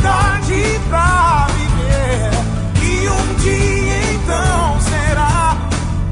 [0.00, 2.30] liberdade pra viver.
[2.82, 5.56] E um dia então será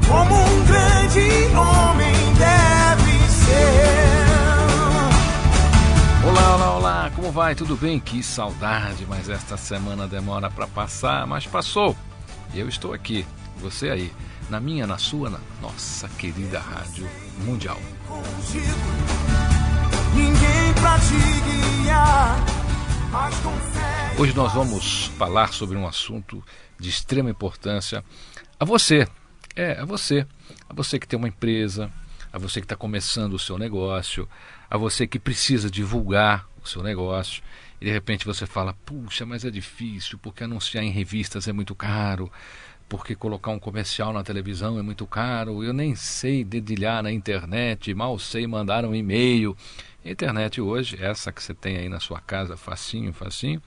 [0.07, 1.19] como um grande
[1.55, 3.89] homem deve ser.
[6.27, 7.55] Olá, olá, olá, como vai?
[7.55, 7.99] Tudo bem?
[7.99, 11.95] Que saudade, mas esta semana demora para passar, mas passou.
[12.53, 13.25] Eu estou aqui,
[13.57, 14.13] você aí,
[14.49, 17.07] na minha, na sua, na nossa querida Rádio
[17.43, 17.79] Mundial.
[20.15, 22.45] Ninguém pra te guiar,
[24.19, 26.43] Hoje nós vamos falar sobre um assunto
[26.79, 28.03] de extrema importância
[28.59, 29.07] a você.
[29.55, 30.27] É, a você.
[30.69, 31.91] A você que tem uma empresa,
[32.31, 34.29] a você que está começando o seu negócio,
[34.69, 37.41] a você que precisa divulgar o seu negócio.
[37.81, 41.73] E de repente você fala: puxa, mas é difícil, porque anunciar em revistas é muito
[41.73, 42.31] caro,
[42.87, 47.91] porque colocar um comercial na televisão é muito caro, eu nem sei dedilhar na internet,
[47.95, 49.57] mal sei mandar um e-mail.
[50.03, 53.61] A internet hoje, essa que você tem aí na sua casa, facinho, facinho,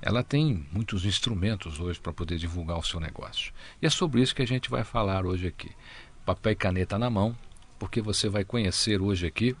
[0.00, 3.52] ela tem muitos instrumentos hoje para poder divulgar o seu negócio.
[3.80, 5.70] E é sobre isso que a gente vai falar hoje aqui.
[6.26, 7.36] Papel e caneta na mão,
[7.78, 9.56] porque você vai conhecer hoje aqui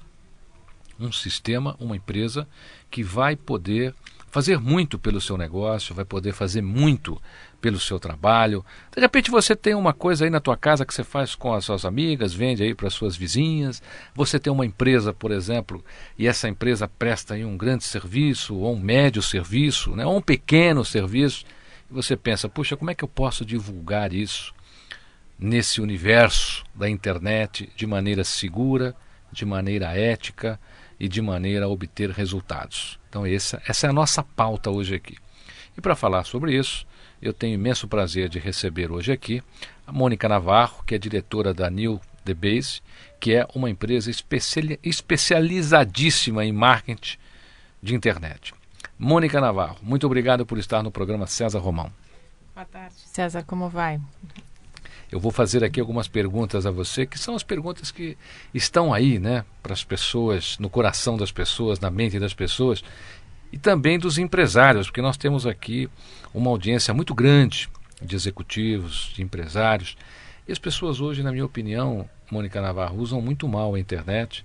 [0.98, 2.48] um sistema, uma empresa
[2.90, 3.94] que vai poder
[4.32, 7.20] fazer muito pelo seu negócio, vai poder fazer muito
[7.60, 8.64] pelo seu trabalho.
[8.90, 11.66] De repente você tem uma coisa aí na tua casa que você faz com as
[11.66, 13.82] suas amigas, vende aí para as suas vizinhas.
[14.14, 15.84] Você tem uma empresa, por exemplo,
[16.18, 20.22] e essa empresa presta aí um grande serviço, ou um médio serviço, né, ou um
[20.22, 21.44] pequeno serviço.
[21.90, 24.54] E você pensa, puxa, como é que eu posso divulgar isso
[25.38, 28.96] nesse universo da internet de maneira segura,
[29.30, 30.58] de maneira ética
[31.02, 32.96] e de maneira a obter resultados.
[33.08, 35.16] Então essa, essa é a nossa pauta hoje aqui.
[35.76, 36.86] E para falar sobre isso,
[37.20, 39.42] eu tenho imenso prazer de receber hoje aqui
[39.84, 42.80] a Mônica Navarro, que é diretora da New The Base,
[43.18, 47.18] que é uma empresa especiali- especializadíssima em marketing
[47.82, 48.54] de internet.
[48.96, 51.92] Mônica Navarro, muito obrigado por estar no programa César Romão.
[52.54, 52.94] Boa tarde.
[52.94, 54.00] César, como vai?
[55.12, 58.16] Eu vou fazer aqui algumas perguntas a você, que são as perguntas que
[58.54, 62.82] estão aí, né, para as pessoas, no coração das pessoas, na mente das pessoas,
[63.52, 65.86] e também dos empresários, porque nós temos aqui
[66.32, 67.68] uma audiência muito grande
[68.00, 69.98] de executivos, de empresários,
[70.48, 74.42] e as pessoas hoje, na minha opinião, Mônica Navarro, usam muito mal a internet,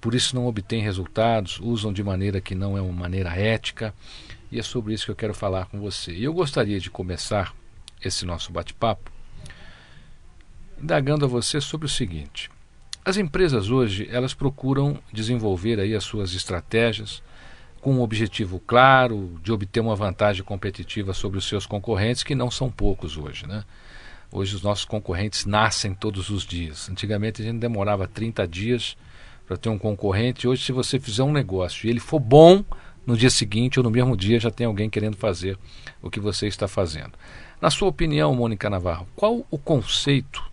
[0.00, 3.94] por isso não obtêm resultados, usam de maneira que não é uma maneira ética,
[4.50, 6.12] e é sobre isso que eu quero falar com você.
[6.12, 7.54] E eu gostaria de começar
[8.04, 9.11] esse nosso bate-papo
[10.82, 12.50] indagando a você sobre o seguinte:
[13.04, 17.22] as empresas hoje elas procuram desenvolver aí as suas estratégias
[17.80, 22.50] com um objetivo claro de obter uma vantagem competitiva sobre os seus concorrentes, que não
[22.50, 23.64] são poucos hoje, né?
[24.30, 26.88] Hoje os nossos concorrentes nascem todos os dias.
[26.88, 28.96] Antigamente a gente demorava 30 dias
[29.46, 30.46] para ter um concorrente.
[30.46, 32.64] Hoje, se você fizer um negócio e ele for bom,
[33.04, 35.58] no dia seguinte ou no mesmo dia já tem alguém querendo fazer
[36.00, 37.12] o que você está fazendo.
[37.60, 40.51] Na sua opinião, Mônica Navarro, qual o conceito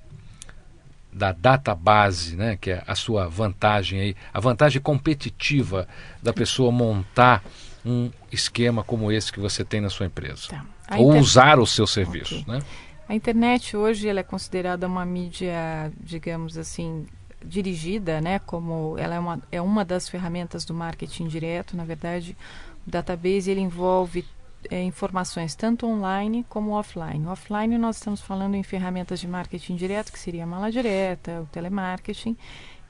[1.11, 5.88] da database, né, que é a sua vantagem aí, a vantagem competitiva
[6.21, 7.44] da pessoa montar
[7.85, 10.47] um esquema como esse que você tem na sua empresa?
[10.50, 10.65] Tá.
[10.97, 12.53] Ou usar o seu serviço, Ok.
[12.53, 12.61] né?
[13.07, 17.07] A internet hoje ela é considerada uma mídia, digamos assim,
[17.44, 18.38] dirigida, né?
[18.39, 21.75] Como ela é uma, é uma das ferramentas do marketing direto.
[21.75, 22.38] Na verdade,
[22.85, 24.23] o database ele envolve
[24.69, 27.25] é, informações tanto online como offline.
[27.27, 31.45] Offline nós estamos falando em ferramentas de marketing direto, que seria a mala direta, o
[31.47, 32.35] telemarketing,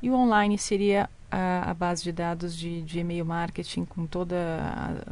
[0.02, 4.38] e o online seria a, a base de dados de, de e-mail marketing com todos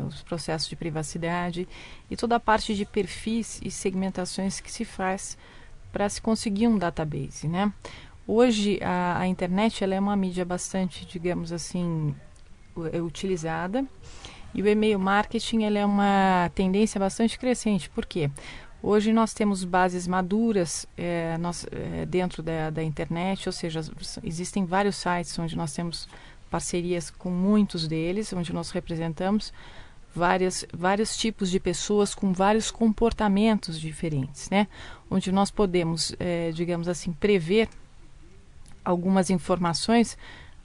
[0.07, 1.67] os processos de privacidade
[2.09, 5.37] e toda a parte de perfis e segmentações que se faz
[5.91, 7.71] para se conseguir um database, né?
[8.25, 12.13] Hoje a, a internet ela é uma mídia bastante, digamos assim,
[12.91, 13.85] é utilizada
[14.53, 17.89] e o e-mail marketing ela é uma tendência bastante crescente.
[17.89, 18.29] Por quê?
[18.81, 23.81] Hoje nós temos bases maduras é, nós, é, dentro da, da internet, ou seja,
[24.23, 26.07] existem vários sites onde nós temos
[26.49, 29.51] parcerias com muitos deles, onde nós representamos
[30.13, 34.67] várias, vários tipos de pessoas com vários comportamentos diferentes, né?
[35.09, 37.69] Onde nós podemos, é, digamos assim, prever
[38.83, 40.17] algumas informações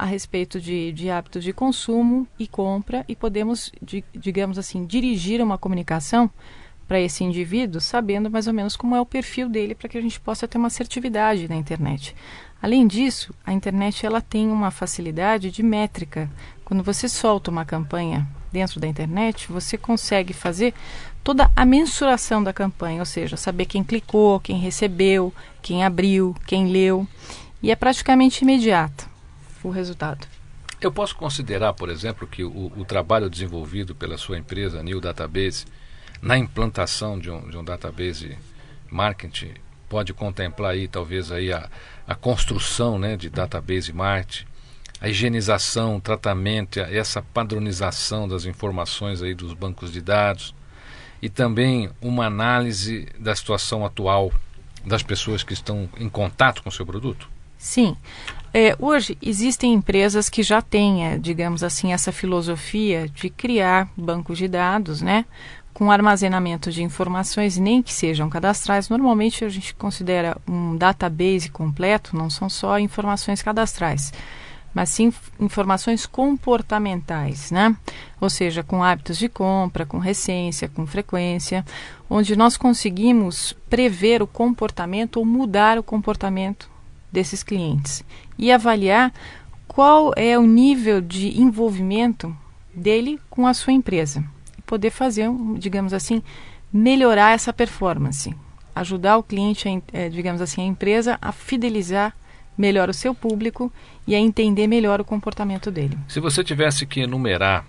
[0.03, 5.41] a respeito de, de hábitos de consumo e compra e podemos, de, digamos assim, dirigir
[5.41, 6.29] uma comunicação
[6.89, 10.01] para esse indivíduo, sabendo mais ou menos como é o perfil dele para que a
[10.01, 12.17] gente possa ter uma assertividade na internet.
[12.61, 16.29] Além disso, a internet ela tem uma facilidade de métrica.
[16.65, 20.75] Quando você solta uma campanha dentro da internet, você consegue fazer
[21.23, 25.33] toda a mensuração da campanha, ou seja, saber quem clicou, quem recebeu,
[25.63, 27.07] quem abriu, quem leu,
[27.63, 29.12] e é praticamente imediato
[29.63, 30.27] o resultado.
[30.81, 35.65] Eu posso considerar, por exemplo, que o, o trabalho desenvolvido pela sua empresa, New Database,
[36.21, 38.39] na implantação de um, de um database
[38.89, 39.55] marketing
[39.89, 41.69] pode contemplar aí talvez aí a,
[42.07, 44.47] a construção né, de database marketing,
[45.01, 50.55] a higienização, o tratamento, essa padronização das informações aí dos bancos de dados
[51.21, 54.33] e também uma análise da situação atual
[54.87, 57.29] das pessoas que estão em contato com o seu produto?
[57.59, 57.97] Sim.
[58.55, 64.37] É, hoje existem empresas que já têm, é, digamos assim, essa filosofia de criar bancos
[64.37, 65.25] de dados, né,
[65.73, 68.91] com armazenamento de informações, nem que sejam cadastrais.
[68.91, 74.13] Normalmente a gente considera um database completo, não são só informações cadastrais,
[74.75, 75.11] mas sim
[75.41, 77.75] informações comportamentais, né?
[78.21, 81.65] Ou seja, com hábitos de compra, com recência, com frequência,
[82.09, 86.72] onde nós conseguimos prever o comportamento ou mudar o comportamento
[87.13, 88.03] desses clientes
[88.39, 89.13] e avaliar
[89.69, 92.35] qual é o nível de envolvimento
[92.75, 94.25] dele com a sua empresa
[94.73, 95.29] poder fazer,
[95.59, 96.23] digamos assim,
[96.73, 98.35] melhorar essa performance,
[98.75, 102.17] ajudar o cliente, a, digamos assim, a empresa a fidelizar
[102.57, 103.71] melhor o seu público
[104.07, 105.99] e a entender melhor o comportamento dele.
[106.09, 107.67] Se você tivesse que enumerar,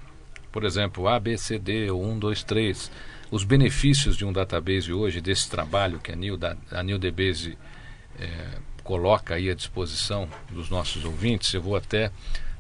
[0.50, 2.92] por exemplo, A, B, C, D, ou 1, 2, 3,
[3.30, 6.40] os benefícios de um database hoje, desse trabalho que a New,
[6.72, 7.58] a New DBase
[8.18, 8.28] é,
[8.84, 12.12] coloca aí à disposição dos nossos ouvintes, eu vou até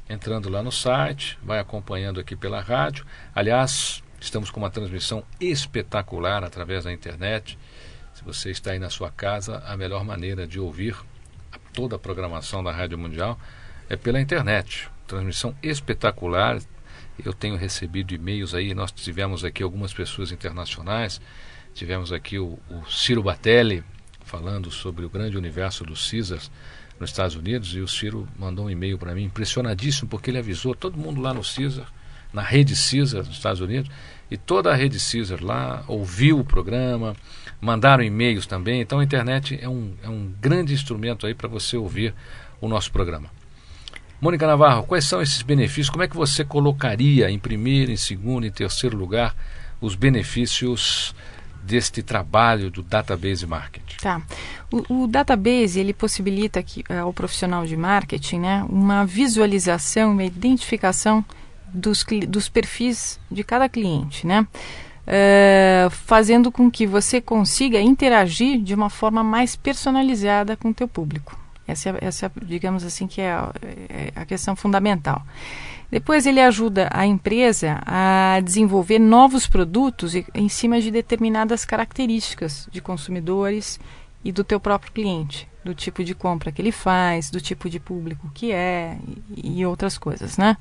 [0.08, 3.04] entrando lá no site, vai acompanhando aqui pela rádio.
[3.34, 7.58] Aliás, estamos com uma transmissão espetacular através da internet.
[8.14, 10.96] Se você está aí na sua casa, a melhor maneira de ouvir
[11.72, 13.36] toda a programação da Rádio Mundial
[13.88, 14.88] é pela internet.
[15.06, 16.60] Transmissão espetacular,
[17.24, 21.20] eu tenho recebido e-mails aí, nós tivemos aqui algumas pessoas internacionais,
[21.74, 23.84] tivemos aqui o, o Ciro Batelli
[24.24, 26.50] falando sobre o grande universo dos Caesars
[26.98, 27.74] nos Estados Unidos.
[27.74, 31.32] E o Ciro mandou um e-mail para mim impressionadíssimo porque ele avisou todo mundo lá
[31.32, 31.92] no Caesar,
[32.32, 33.90] na rede Caesar dos Estados Unidos.
[34.30, 37.14] E toda a rede Caesar lá ouviu o programa,
[37.60, 41.76] mandaram e-mails também, então a internet é um, é um grande instrumento aí para você
[41.76, 42.14] ouvir
[42.60, 43.30] o nosso programa.
[44.20, 45.90] Mônica Navarro, quais são esses benefícios?
[45.90, 49.34] Como é que você colocaria em primeiro, em segundo, em terceiro lugar
[49.80, 51.14] os benefícios
[51.62, 53.96] deste trabalho do database marketing?
[54.00, 54.22] Tá.
[54.70, 60.24] O, o database ele possibilita que, uh, ao profissional de marketing né, uma visualização, uma
[60.24, 61.24] identificação
[61.72, 64.46] dos, dos perfis de cada cliente, né?
[65.06, 70.88] Uh, fazendo com que você consiga interagir de uma forma mais personalizada com o teu
[70.88, 71.43] público.
[71.66, 73.52] Essa, é, essa digamos assim, que é a,
[73.88, 75.22] é a questão fundamental.
[75.90, 82.80] Depois ele ajuda a empresa a desenvolver novos produtos em cima de determinadas características de
[82.80, 83.78] consumidores
[84.24, 87.78] e do teu próprio cliente, do tipo de compra que ele faz, do tipo de
[87.78, 88.98] público que é
[89.36, 90.56] e, e outras coisas, né?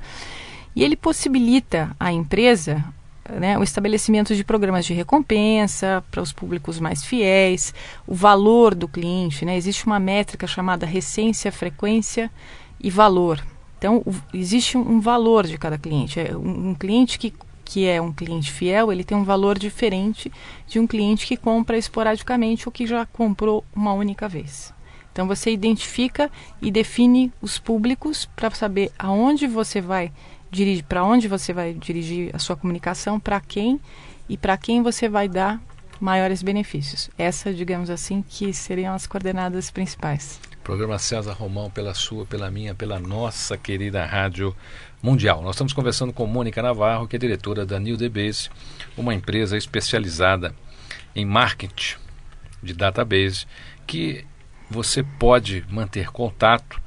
[0.75, 2.83] E ele possibilita à empresa
[3.29, 7.73] né, o estabelecimento de programas de recompensa para os públicos mais fiéis,
[8.05, 12.29] o valor do cliente, né, existe uma métrica chamada recência, frequência
[12.79, 13.43] e valor.
[13.77, 16.19] Então, o, existe um, valor de cada cliente.
[16.19, 17.33] É, um, um, cliente que,
[17.65, 20.31] que é um cliente fiel, ele tem um valor diferente
[20.67, 24.73] de um cliente que compra esporadicamente ou que já comprou uma única vez.
[25.11, 30.11] Então, você identifica e define os públicos para saber aonde você vai
[30.53, 33.81] dirige para onde você vai dirigir a sua comunicação, para quem
[34.29, 35.59] e para quem você vai dar
[35.99, 37.09] maiores benefícios.
[37.17, 40.39] Essa, digamos assim, que seriam as coordenadas principais.
[40.63, 44.55] Programa César Romão, pela sua, pela minha, pela nossa querida Rádio
[45.01, 45.41] Mundial.
[45.41, 48.49] Nós estamos conversando com Mônica Navarro, que é diretora da New Debase,
[48.95, 50.55] uma empresa especializada
[51.15, 51.97] em marketing
[52.61, 53.45] de database,
[53.85, 54.25] que
[54.69, 56.82] você pode manter contato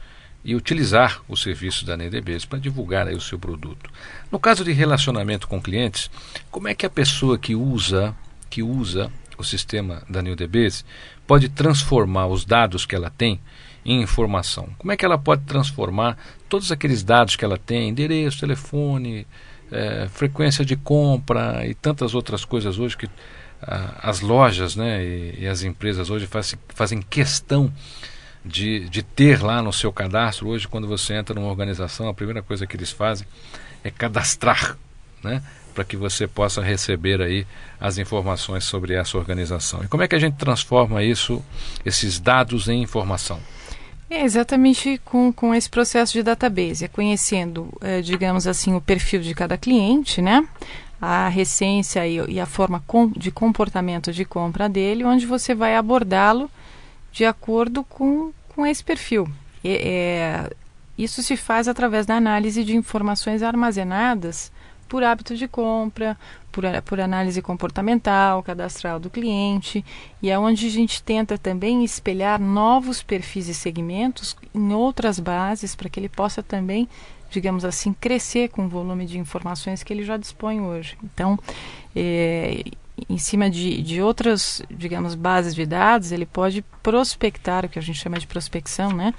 [0.47, 3.91] e utilizar o serviço da NDBase para divulgar aí o seu produto.
[4.31, 6.09] No caso de relacionamento com clientes,
[6.53, 8.15] como é que a pessoa que usa,
[8.49, 10.85] que usa o sistema da NewDBase
[11.27, 13.41] pode transformar os dados que ela tem
[13.85, 14.69] em informação?
[14.79, 16.17] Como é que ela pode transformar
[16.49, 19.27] todos aqueles dados que ela tem, endereço, telefone,
[19.73, 23.11] é, frequência de compra e tantas outras coisas hoje que
[23.61, 27.73] as lojas né, e, e, as empresas hoje faz, fazem questão
[28.47, 30.49] de, de ter lá no seu cadastro.
[30.49, 33.27] Hoje, quando você entra numa organização, a primeira coisa que eles fazem
[33.83, 34.77] é cadastrar,
[35.23, 35.43] né?
[35.75, 37.47] Para que você possa receber aí
[37.79, 39.83] as informações sobre essa organização.
[39.85, 41.45] E como é que a gente transforma isso,
[41.85, 43.39] esses dados em informação?
[44.09, 49.21] É exatamente com, com esse processo de database, é conhecendo, é, digamos assim, o perfil
[49.21, 50.47] de cada cliente, né?
[51.01, 55.77] a recência e, e a forma com, de comportamento de compra dele, onde você vai
[55.77, 56.51] abordá-lo
[57.17, 59.27] de acordo com, com esse perfil.
[59.65, 60.55] É,
[60.99, 64.53] isso se faz através da análise de informações armazenadas
[64.87, 66.15] por hábito de compra,
[66.53, 69.83] por, por análise comportamental, cadastral do cliente,
[70.23, 75.75] e é onde a gente tenta também espelhar novos perfis e segmentos em outras bases
[75.75, 76.87] para que ele possa também
[77.29, 80.97] digamos assim, crescer com o volume de informações que ele já dispõe hoje.
[81.03, 81.37] Então,
[81.95, 82.63] é,
[83.09, 87.83] em cima de, de outras, digamos, bases de dados, ele pode prospectar, o que a
[87.83, 89.13] gente chama de prospecção, né?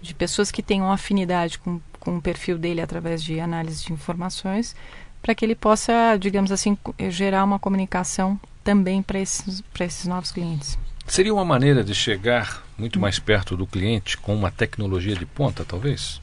[0.00, 4.76] De pessoas que tenham afinidade com, com o perfil dele através de análise de informações,
[5.22, 6.76] para que ele possa, digamos assim,
[7.08, 10.78] gerar uma comunicação também para esses, esses novos clientes.
[11.06, 15.64] Seria uma maneira de chegar muito mais perto do cliente com uma tecnologia de ponta,
[15.64, 16.20] talvez?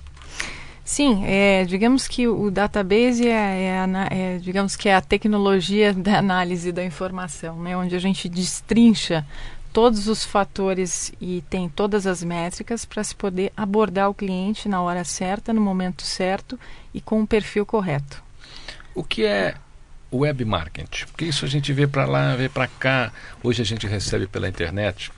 [0.90, 6.18] Sim, é, digamos que o database é, é, é, digamos que é a tecnologia da
[6.18, 9.24] análise da informação, né, onde a gente destrincha
[9.72, 14.82] todos os fatores e tem todas as métricas para se poder abordar o cliente na
[14.82, 16.60] hora certa, no momento certo
[16.92, 18.24] e com o perfil correto.
[18.96, 19.54] O que é
[20.12, 21.06] web marketing?
[21.06, 23.14] Porque isso a gente vê para lá, vê para cá.
[23.44, 25.12] Hoje a gente recebe pela internet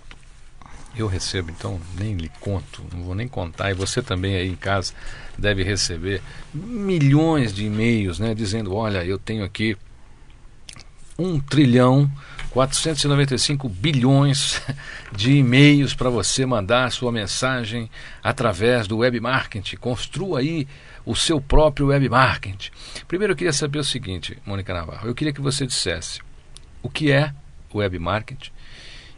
[0.95, 3.71] eu recebo, então nem lhe conto, não vou nem contar.
[3.71, 4.93] E você também aí em casa
[5.37, 6.21] deve receber
[6.53, 9.77] milhões de e-mails, né, dizendo: olha, eu tenho aqui
[11.17, 12.11] um trilhão
[12.51, 14.61] 495 bilhões
[15.15, 17.89] de e-mails para você mandar sua mensagem
[18.21, 19.77] através do web marketing.
[19.77, 20.67] Construa aí
[21.05, 22.71] o seu próprio web marketing.
[23.07, 26.19] Primeiro eu queria saber o seguinte, Mônica Navarro, eu queria que você dissesse
[26.83, 27.33] o que é
[27.71, 28.51] o web marketing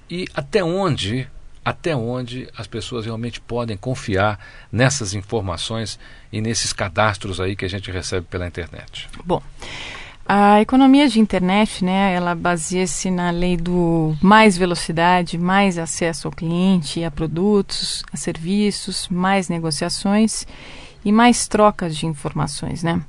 [0.09, 1.27] e até onde
[1.63, 4.39] até onde as pessoas realmente podem confiar
[4.71, 5.99] nessas informações
[6.31, 9.07] e nesses cadastros aí que a gente recebe pela internet?
[9.23, 9.41] Bom,
[10.25, 16.31] a economia de internet, né, ela baseia-se na lei do mais velocidade, mais acesso ao
[16.31, 20.47] cliente, a produtos, a serviços, mais negociações
[21.03, 23.01] e mais trocas de informações, né?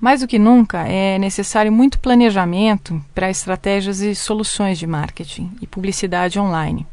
[0.00, 5.66] Mais do que nunca, é necessário muito planejamento para estratégias e soluções de marketing e
[5.66, 6.86] publicidade online.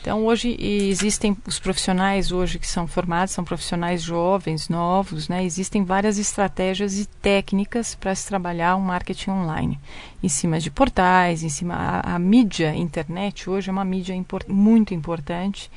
[0.00, 5.44] Então hoje existem os profissionais hoje que são formados, são profissionais jovens, novos, né?
[5.44, 9.78] Existem várias estratégias e técnicas para se trabalhar um marketing online,
[10.22, 14.48] em cima de portais, em cima a, a mídia internet hoje é uma mídia import,
[14.48, 15.70] muito importante.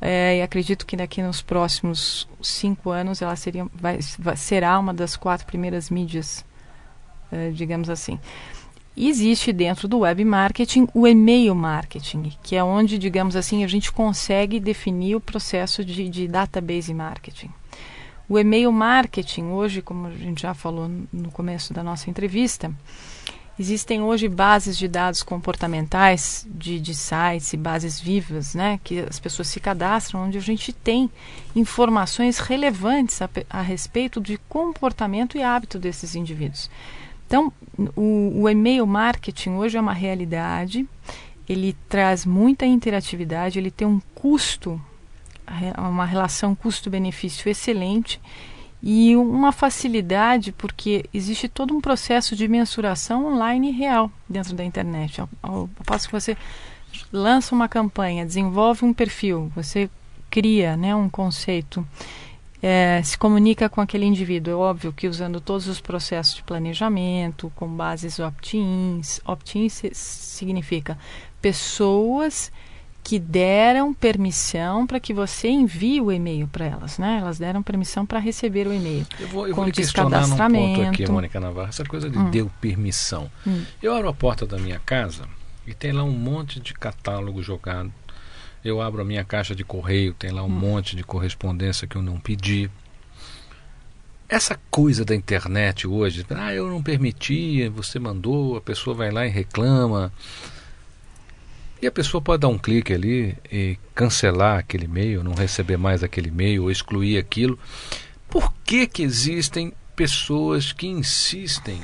[0.00, 3.98] É, e acredito que daqui nos próximos cinco anos ela seria, vai,
[4.34, 6.42] será uma das quatro primeiras mídias,
[7.30, 8.18] é, digamos assim
[8.96, 13.92] existe dentro do web marketing o e-mail marketing, que é onde, digamos assim, a gente
[13.92, 17.50] consegue definir o processo de, de database marketing.
[18.28, 22.72] O e-mail marketing, hoje, como a gente já falou no começo da nossa entrevista,
[23.58, 29.18] existem hoje bases de dados comportamentais de, de sites e bases vivas, né, que as
[29.18, 31.10] pessoas se cadastram, onde a gente tem
[31.54, 36.70] informações relevantes a, a respeito de comportamento e hábito desses indivíduos.
[37.30, 37.52] Então,
[37.94, 40.84] o, o e-mail marketing hoje é uma realidade,
[41.48, 44.80] ele traz muita interatividade, ele tem um custo,
[45.78, 48.20] uma relação custo-benefício excelente
[48.82, 55.20] e uma facilidade porque existe todo um processo de mensuração online real dentro da internet.
[55.20, 56.36] Ao, ao passo que você
[57.12, 59.88] lança uma campanha, desenvolve um perfil, você
[60.28, 61.86] cria né, um conceito
[62.62, 64.52] é, se comunica com aquele indivíduo.
[64.52, 69.20] É óbvio que usando todos os processos de planejamento, com bases opt-ins.
[69.24, 70.98] Opt-in significa
[71.40, 72.52] pessoas
[73.02, 77.18] que deram permissão para que você envie o e-mail para elas, né?
[77.20, 79.06] Elas deram permissão para receber o e-mail.
[79.18, 82.30] Eu vou, eu com vou questionar num ponto aqui, Mônica Navarro, essa coisa de hum.
[82.30, 83.30] deu permissão.
[83.46, 83.64] Hum.
[83.82, 85.24] Eu abro a porta da minha casa
[85.66, 87.92] e tem lá um monte de catálogo jogado
[88.64, 90.50] eu abro a minha caixa de correio, tem lá um hum.
[90.50, 92.70] monte de correspondência que eu não pedi.
[94.28, 99.26] Essa coisa da internet hoje, ah, eu não permiti, você mandou, a pessoa vai lá
[99.26, 100.12] e reclama.
[101.82, 106.04] E a pessoa pode dar um clique ali e cancelar aquele e-mail, não receber mais
[106.04, 107.58] aquele e-mail ou excluir aquilo.
[108.28, 111.80] Por que, que existem pessoas que insistem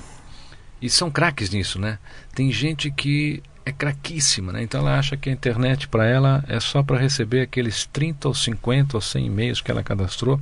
[0.80, 1.98] e são craques nisso, né?
[2.34, 4.62] Tem gente que é craquíssima, né?
[4.62, 8.34] Então ela acha que a internet para ela é só para receber aqueles 30 ou
[8.34, 10.40] 50 ou 100 e-mails que ela cadastrou.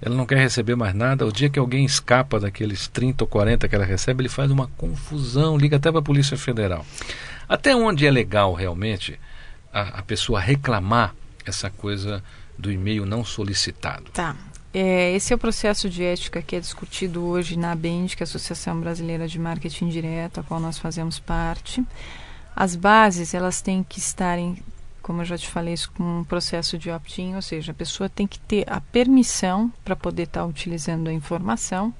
[0.00, 1.26] Ela não quer receber mais nada.
[1.26, 4.68] O dia que alguém escapa daqueles 30 ou 40 que ela recebe, ele faz uma
[4.68, 6.84] confusão, liga até para a Polícia Federal.
[7.46, 9.20] Até onde é legal realmente
[9.70, 12.24] a, a pessoa reclamar essa coisa
[12.58, 14.10] do e-mail não solicitado?
[14.12, 14.34] Tá.
[14.72, 18.24] É, esse é o processo de ética que é discutido hoje na ABEND, que é
[18.24, 21.84] a Associação Brasileira de Marketing Direto, a qual nós fazemos parte.
[22.56, 24.56] As bases, elas têm que estarem,
[25.02, 28.26] como eu já te falei, com um processo de opt-in, ou seja, a pessoa tem
[28.26, 31.92] que ter a permissão para poder estar tá utilizando a informação.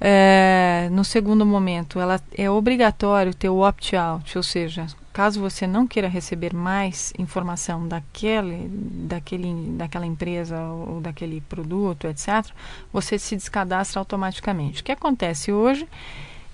[0.00, 5.86] É, no segundo momento, ela é obrigatório ter o opt-out, ou seja, caso você não
[5.86, 12.50] queira receber mais informação daquele, daquele, daquela empresa ou daquele produto, etc.,
[12.90, 14.80] você se descadastra automaticamente.
[14.80, 15.86] O que acontece hoje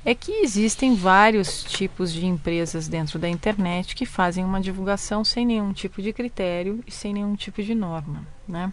[0.04, 5.46] é que existem vários tipos de empresas dentro da internet que fazem uma divulgação sem
[5.46, 8.72] nenhum tipo de critério e sem nenhum tipo de norma, né?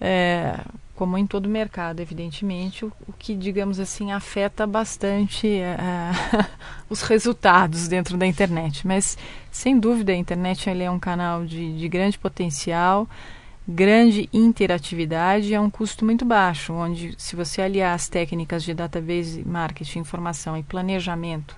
[0.00, 0.58] É,
[0.94, 5.76] como em todo mercado, evidentemente, o, o que, digamos assim, afeta bastante é,
[6.90, 8.86] os resultados dentro da internet.
[8.86, 9.16] Mas,
[9.50, 13.08] sem dúvida, a internet é um canal de, de grande potencial,
[13.68, 19.44] grande interatividade a um custo muito baixo, onde se você aliar as técnicas de database,
[19.44, 21.54] marketing, informação e planejamento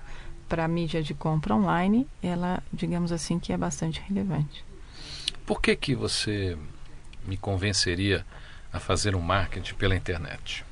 [0.49, 4.65] para a mídia de compra online, ela, digamos assim, que é bastante relevante.
[5.45, 6.57] Por que que você
[7.25, 8.25] me convenceria
[8.73, 10.65] a fazer um marketing pela internet?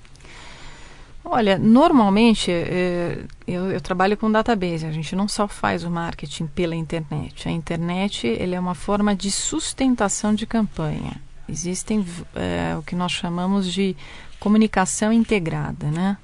[1.23, 4.85] Olha, normalmente é, eu, eu, trabalho com database.
[4.85, 7.47] A gente não só faz o marketing pela internet.
[7.47, 11.21] A internet ele é uma forma de sustentação de campanha.
[11.49, 13.95] Existem é, o que nós chamamos de
[14.39, 16.17] comunicação integrada, né?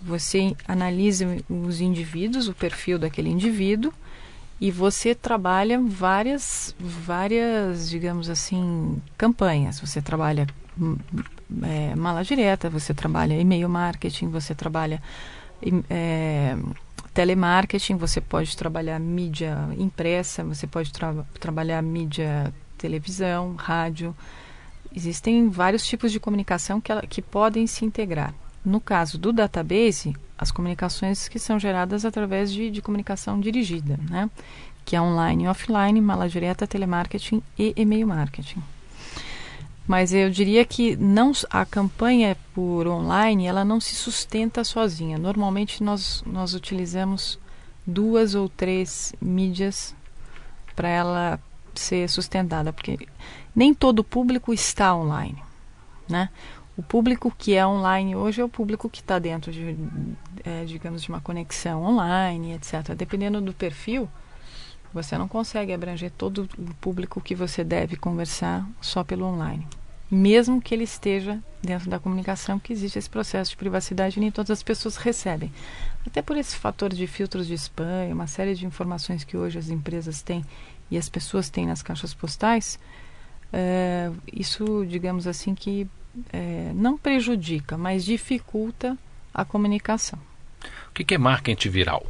[0.00, 3.92] Você analisa os indivíduos, o perfil daquele indivíduo,
[4.60, 9.80] e você trabalha várias, várias, digamos assim, campanhas.
[9.80, 10.46] Você trabalha
[10.80, 10.96] hum,
[11.62, 15.02] é, mala direta, você trabalha e-mail marketing, você trabalha
[15.88, 16.56] é,
[17.14, 24.14] telemarketing, você pode trabalhar mídia impressa, você pode tra trabalhar mídia televisão, rádio.
[24.94, 28.34] Existem vários tipos de comunicação que, que podem se integrar.
[28.64, 34.30] No caso do database, as comunicações que são geradas através de, de comunicação dirigida, né?
[34.84, 38.62] que é online e offline, mala direta, telemarketing e e-mail marketing.
[39.86, 45.18] Mas eu diria que não a campanha por online ela não se sustenta sozinha.
[45.18, 47.38] Normalmente nós, nós utilizamos
[47.86, 49.94] duas ou três mídias
[50.76, 51.40] para ela
[51.80, 52.98] ser sustentada, porque
[53.54, 55.42] nem todo público está online,
[56.08, 56.28] né?
[56.76, 59.76] O público que é online hoje é o público que está dentro de,
[60.42, 62.94] é, digamos, de uma conexão online, etc.
[62.96, 64.08] Dependendo do perfil,
[64.92, 69.66] você não consegue abranger todo o público que você deve conversar só pelo online.
[70.10, 74.30] Mesmo que ele esteja dentro da comunicação, que existe esse processo de privacidade e nem
[74.30, 75.52] todas as pessoas recebem.
[76.06, 79.70] Até por esse fator de filtros de spam, uma série de informações que hoje as
[79.70, 80.44] empresas têm
[80.92, 82.78] e as pessoas têm nas caixas postais,
[83.50, 85.88] é, isso, digamos assim, que
[86.30, 88.96] é, não prejudica, mas dificulta
[89.32, 90.18] a comunicação.
[90.90, 92.06] O que é marketing viral?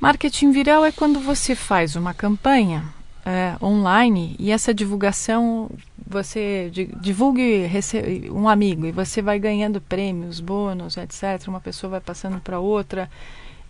[0.00, 2.84] Marketing viral é quando você faz uma campanha
[3.26, 5.70] é, online e essa divulgação
[6.06, 7.68] você divulgue
[8.30, 11.46] um amigo e você vai ganhando prêmios, bônus, etc.
[11.46, 13.10] Uma pessoa vai passando para outra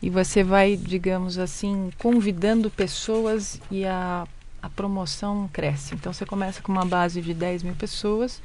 [0.02, 4.26] e você vai, digamos assim, convidando pessoas e a
[4.66, 5.94] a promoção cresce.
[5.94, 8.42] Então você começa com uma base de 10 mil pessoas,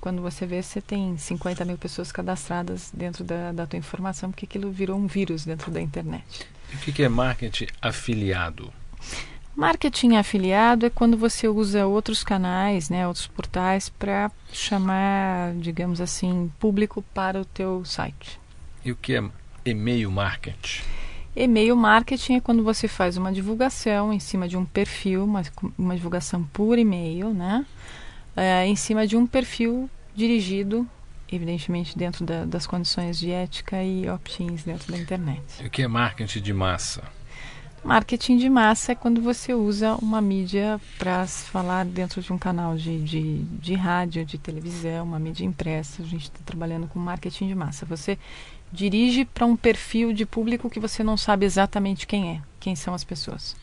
[0.00, 4.46] quando você vê, você tem 50 mil pessoas cadastradas dentro da, da tua informação, porque
[4.46, 6.24] aquilo virou um vírus dentro da internet.
[6.72, 8.72] E o que é marketing afiliado?
[9.54, 16.50] Marketing afiliado é quando você usa outros canais, né, outros portais para chamar, digamos assim,
[16.58, 18.40] público para o teu site.
[18.82, 19.22] E o que é
[19.70, 20.82] e-mail marketing?
[21.34, 25.42] E-mail marketing é quando você faz uma divulgação em cima de um perfil, uma,
[25.78, 27.64] uma divulgação por e-mail, né?
[28.36, 30.86] É, em cima de um perfil dirigido,
[31.30, 35.42] evidentemente, dentro da, das condições de ética e opt-ins dentro da internet.
[35.60, 37.02] E o que é marketing de massa?
[37.82, 42.76] Marketing de massa é quando você usa uma mídia para falar dentro de um canal
[42.76, 46.02] de, de, de rádio, de televisão, uma mídia impressa.
[46.02, 47.86] A gente está trabalhando com marketing de massa.
[47.86, 48.18] Você
[48.72, 52.94] dirige para um perfil de público que você não sabe exatamente quem é, quem são
[52.94, 53.56] as pessoas.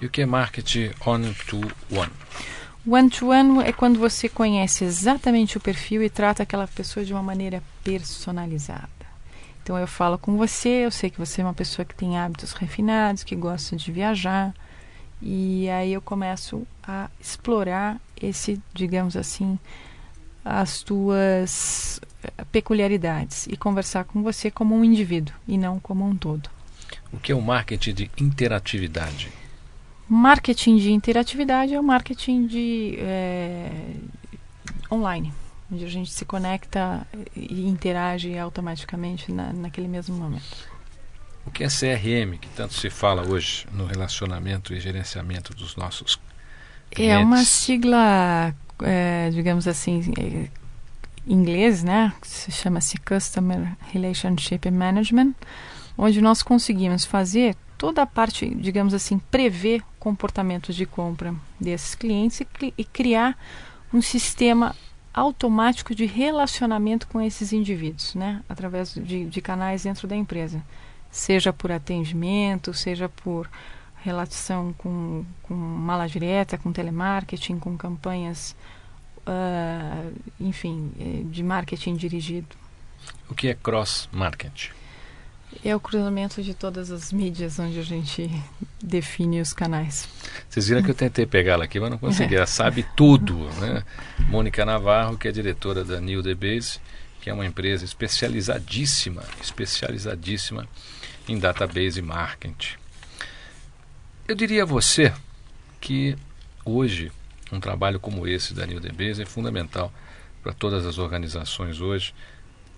[0.00, 2.12] E o que é marketing one-to-one?
[2.86, 7.62] One-to-one é quando você conhece exatamente o perfil e trata aquela pessoa de uma maneira
[7.84, 8.88] personalizada.
[9.62, 12.52] Então eu falo com você, eu sei que você é uma pessoa que tem hábitos
[12.52, 14.54] refinados, que gosta de viajar,
[15.20, 19.58] e aí eu começo a explorar esse, digamos assim,
[20.44, 22.00] as tuas
[22.50, 26.50] peculiaridades e conversar com você como um indivíduo e não como um todo.
[27.12, 29.30] O que é o marketing de interatividade?
[30.08, 33.70] Marketing de interatividade é o marketing de é,
[34.90, 35.32] online
[35.70, 40.68] onde a gente se conecta e interage automaticamente na, naquele mesmo momento.
[41.46, 46.18] O que é CRM, que tanto se fala hoje no relacionamento e gerenciamento dos nossos
[46.90, 47.14] clientes?
[47.14, 50.48] É uma sigla, é, digamos assim, é,
[51.26, 52.12] inglês, né?
[52.22, 55.34] Se chama-se Customer Relationship Management,
[55.96, 62.40] onde nós conseguimos fazer toda a parte, digamos assim, prever comportamentos de compra desses clientes
[62.40, 63.38] e, e criar
[63.92, 64.74] um sistema
[65.14, 68.42] automático de relacionamento com esses indivíduos, né?
[68.48, 70.62] através de, de canais dentro da empresa,
[71.10, 73.48] seja por atendimento, seja por
[74.02, 78.54] relação com, com mala direta, com telemarketing, com campanhas,
[79.28, 82.48] uh, enfim, eh, de marketing dirigido.
[83.28, 84.70] O que é cross-marketing?
[85.64, 88.30] É o cruzamento de todas as mídias onde a gente
[88.82, 90.08] define os canais.
[90.48, 92.36] Vocês viram que eu tentei pegá-la aqui, mas não consegui.
[92.36, 93.34] Ela sabe tudo.
[93.60, 93.82] Né?
[94.28, 96.80] Mônica Navarro, que é diretora da New The Base,
[97.20, 100.66] que é uma empresa especializadíssima, especializadíssima
[101.28, 102.76] em database marketing.
[104.26, 105.12] Eu diria a você
[105.80, 106.16] que
[106.64, 107.10] hoje
[107.52, 109.92] um trabalho como esse da New Base é fundamental
[110.42, 112.14] para todas as organizações hoje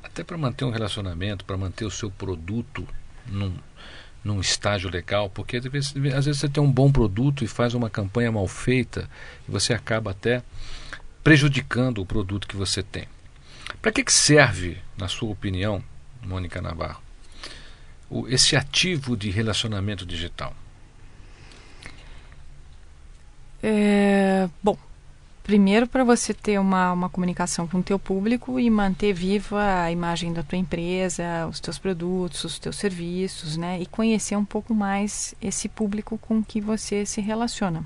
[0.02, 2.86] até para manter um relacionamento, para manter o seu produto
[3.26, 3.54] num,
[4.24, 7.74] num estágio legal, porque às vezes, às vezes você tem um bom produto e faz
[7.74, 9.08] uma campanha mal feita
[9.48, 10.42] e você acaba até
[11.22, 13.06] prejudicando o produto que você tem.
[13.80, 15.82] Para que, que serve, na sua opinião,
[16.22, 17.00] Mônica Navarro,
[18.08, 20.54] o, esse ativo de relacionamento digital?
[23.62, 24.76] É, bom,
[25.50, 29.90] Primeiro, para você ter uma, uma comunicação com o teu público e manter viva a
[29.90, 33.80] imagem da tua empresa, os teus produtos, os teus serviços, né?
[33.80, 37.82] E conhecer um pouco mais esse público com que você se relaciona.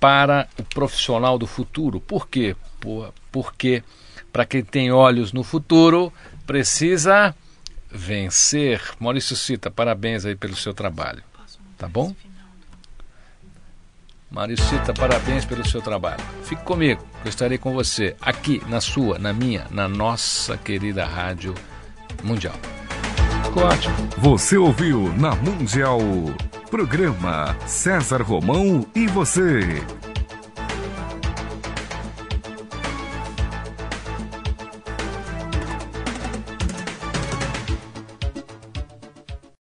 [0.00, 2.00] para o profissional do futuro.
[2.00, 2.56] Por quê?
[2.80, 3.84] Por, porque
[4.32, 6.12] para quem tem olhos no futuro,
[6.44, 7.32] precisa
[7.88, 8.82] vencer.
[8.98, 11.22] Maurício Cita, parabéns aí pelo seu trabalho.
[11.78, 12.14] Tá bom?
[14.30, 16.22] Maurício Cita, parabéns pelo seu trabalho.
[16.44, 21.54] Fique comigo, eu estarei com você aqui na sua, na minha, na nossa querida Rádio
[22.22, 22.54] Mundial.
[23.44, 23.94] Ficou ótimo.
[24.18, 26.00] Você ouviu na Mundial.
[26.70, 29.82] Programa César Romão e você.